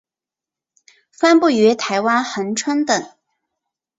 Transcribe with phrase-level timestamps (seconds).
[1.11, 3.11] 分布于台湾恒春等。